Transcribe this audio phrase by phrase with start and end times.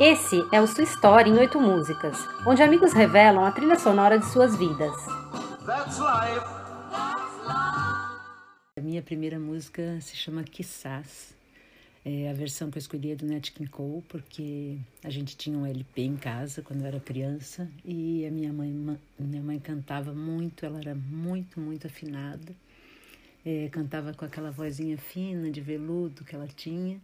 [0.00, 2.16] Esse é o Sua História em Oito Músicas,
[2.46, 4.94] onde amigos revelam a trilha sonora de suas vidas.
[8.78, 11.34] A minha primeira música se chama Quissás.
[12.02, 15.58] É a versão que eu escolhi é do Nat King Cole, porque a gente tinha
[15.58, 18.72] um LP em casa quando eu era criança e a minha mãe,
[19.18, 22.56] minha mãe cantava muito, ela era muito, muito afinada.
[23.44, 26.98] É, cantava com aquela vozinha fina de veludo que ela tinha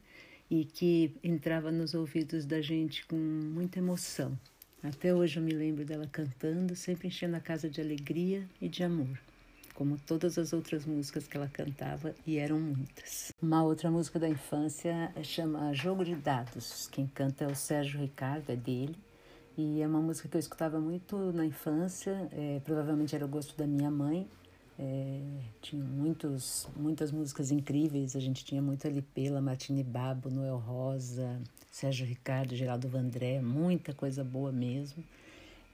[0.51, 4.39] e que entrava nos ouvidos da gente com muita emoção.
[4.83, 8.85] Até hoje eu me lembro dela cantando, sempre enchendo a casa de alegria e de
[8.85, 9.19] amor,
[9.75, 13.33] como todas as outras músicas que ela cantava, e eram muitas.
[13.43, 16.89] Uma outra música da infância chama Jogo de Dados.
[16.93, 18.97] Quem canta é o Sérgio Ricardo, é dele.
[19.59, 23.57] E é uma música que eu escutava muito na infância, é, provavelmente era o gosto
[23.57, 24.29] da minha mãe,
[24.79, 25.21] é,
[25.63, 32.07] tinha muitos, muitas músicas incríveis, a gente tinha muito LP, Lamartine Babo, Noel Rosa, Sérgio
[32.07, 35.03] Ricardo, Geraldo Vandré, muita coisa boa mesmo.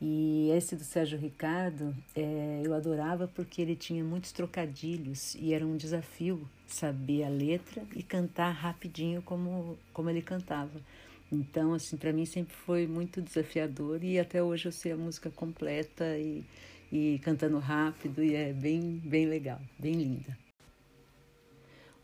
[0.01, 5.65] E esse do Sérgio Ricardo é, eu adorava porque ele tinha muitos trocadilhos e era
[5.65, 10.81] um desafio saber a letra e cantar rapidinho como, como ele cantava.
[11.31, 15.31] Então, assim, para mim sempre foi muito desafiador e até hoje eu sei a música
[15.31, 16.45] completa e
[16.93, 20.37] e cantando rápido e é bem, bem legal, bem linda.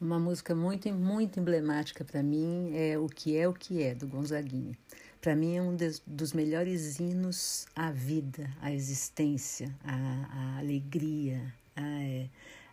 [0.01, 4.07] Uma música muito, muito emblemática para mim é O Que É O Que É, do
[4.07, 4.79] Gonzaguinha.
[5.21, 12.29] Para mim é um dos, melhores hinos à vida, à existência, à, à alegria, à,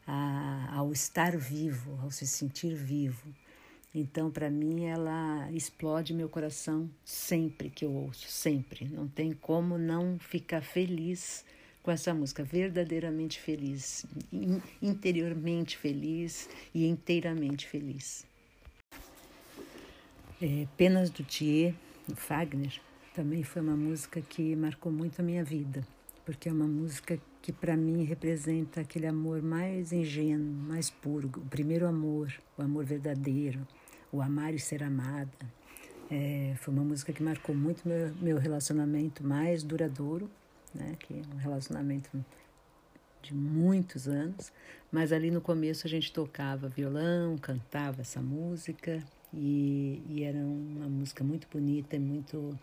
[0.07, 3.27] à, ao estar vivo, ao se sentir vivo.
[3.94, 8.85] Então, para mim, ela explode meu coração sempre que eu ouço, sempre.
[8.88, 11.44] Não tem como não ficar feliz
[11.86, 14.08] com essa música, verdadeiramente feliz,
[14.81, 18.25] interiormente feliz e inteiramente feliz.
[20.41, 21.75] É, Penas do Thier,
[22.08, 22.81] do Fagner,
[23.13, 25.85] também foi uma música que marcou muito a minha vida,
[26.25, 31.46] porque é uma música que para mim representa aquele amor mais ingênuo, mais puro, o
[31.52, 33.66] primeiro amor, o amor verdadeiro,
[34.12, 35.29] o amar e ser amada.
[36.09, 40.28] É, foi uma música que marcou muito meu, meu relacionamento mais duradouro
[40.75, 40.96] né?
[41.00, 42.09] Que é um relacionamento
[43.22, 44.52] de muitos anos,
[44.91, 49.03] mas ali no começo a gente tocava violão, cantava essa música
[49.34, 52.58] e, e era uma música muito bonita e muito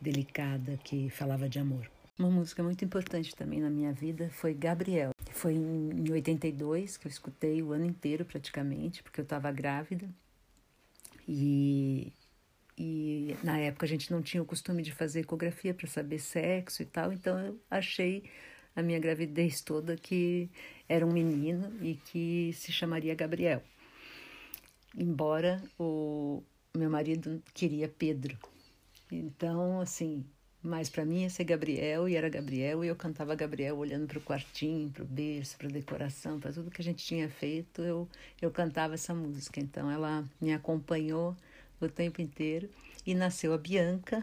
[0.00, 1.88] delicada que falava de amor.
[2.18, 5.10] Uma música muito importante também na minha vida foi Gabriel.
[5.30, 10.08] Foi em 82 que eu escutei o ano inteiro praticamente, porque eu estava grávida.
[11.28, 12.12] E,
[12.78, 16.82] e na época a gente não tinha o costume de fazer ecografia para saber sexo
[16.82, 18.24] e tal, então eu achei
[18.74, 20.50] a minha gravidez toda que
[20.88, 23.62] era um menino e que se chamaria Gabriel.
[24.96, 26.42] Embora o
[26.76, 28.36] meu marido queria Pedro.
[29.10, 30.24] Então, assim,
[30.62, 34.18] mas para mim ia ser Gabriel e era Gabriel e eu cantava Gabriel olhando para
[34.18, 37.82] o quartinho, para o berço, para a decoração, para tudo que a gente tinha feito,
[37.82, 38.08] eu
[38.42, 39.60] eu cantava essa música.
[39.60, 41.36] Então ela me acompanhou
[41.80, 42.68] o tempo inteiro.
[43.06, 44.22] E nasceu a Bianca.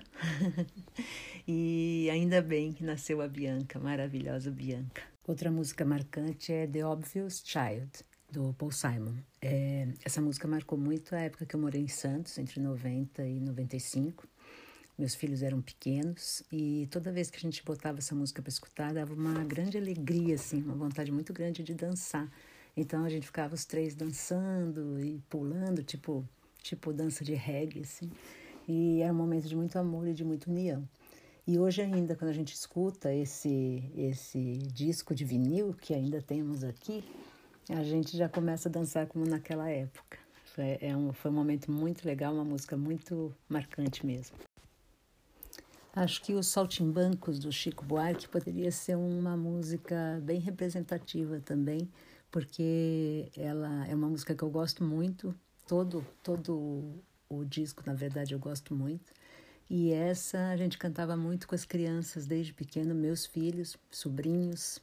[1.48, 5.02] e ainda bem que nasceu a Bianca, maravilhosa Bianca.
[5.26, 7.90] Outra música marcante é The Obvious Child,
[8.30, 9.16] do Paul Simon.
[9.42, 13.40] É, essa música marcou muito a época que eu morei em Santos, entre 90 e
[13.40, 14.28] 95.
[14.98, 18.94] Meus filhos eram pequenos e toda vez que a gente botava essa música para escutar,
[18.94, 22.30] dava uma grande alegria, assim, uma vontade muito grande de dançar.
[22.76, 26.28] Então a gente ficava os três dançando e pulando, tipo
[26.64, 28.10] tipo dança de reggae, assim.
[28.68, 30.88] E era um momento de muito amor e de muita união.
[31.46, 36.64] E hoje ainda, quando a gente escuta esse, esse disco de vinil que ainda temos
[36.64, 37.04] aqui,
[37.70, 40.18] a gente já começa a dançar como naquela época.
[40.46, 44.38] Foi, é um, foi um momento muito legal, uma música muito marcante mesmo.
[45.96, 51.90] Acho que os Saltimbancos do Chico Buarque poderia ser uma música bem representativa também,
[52.32, 55.36] porque ela é uma música que eu gosto muito,
[55.68, 59.12] todo todo o disco, na verdade, eu gosto muito.
[59.70, 64.80] E essa a gente cantava muito com as crianças desde pequeno, meus filhos, sobrinhos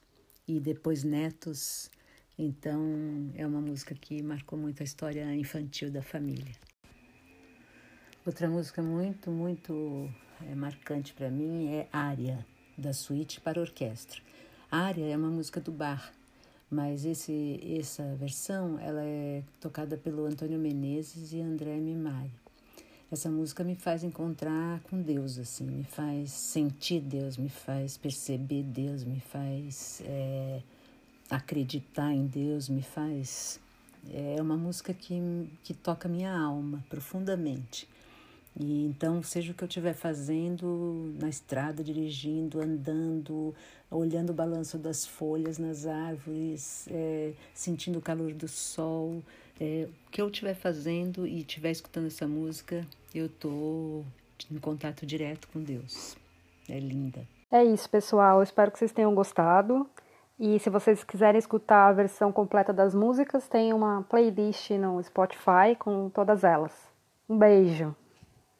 [0.48, 1.90] e depois netos.
[2.38, 6.54] Então é uma música que marcou muito a história infantil da família.
[8.26, 10.10] Outra música muito, muito
[10.42, 12.44] é, marcante para mim é Área,
[12.76, 14.20] da suíte para orquestra.
[14.70, 16.12] Área é uma música do bar
[16.70, 22.30] mas esse, essa versão ela é tocada pelo Antônio Menezes e André Mimari.
[23.10, 28.62] Essa música me faz encontrar com Deus, assim, me faz sentir Deus, me faz perceber
[28.62, 30.62] Deus, me faz é,
[31.28, 33.58] acreditar em Deus, me faz.
[34.12, 35.20] É uma música que,
[35.64, 37.88] que toca minha alma profundamente.
[38.58, 43.54] E então, seja o que eu estiver fazendo na estrada, dirigindo, andando,
[43.90, 49.22] olhando o balanço das folhas nas árvores, é, sentindo o calor do sol,
[49.60, 54.04] é, o que eu estiver fazendo e estiver escutando essa música, eu estou
[54.50, 56.16] em contato direto com Deus.
[56.68, 57.26] É linda.
[57.50, 58.42] É isso, pessoal.
[58.42, 59.88] espero que vocês tenham gostado.
[60.38, 65.76] E se vocês quiserem escutar a versão completa das músicas, tem uma playlist no Spotify
[65.78, 66.72] com todas elas.
[67.28, 67.94] Um beijo!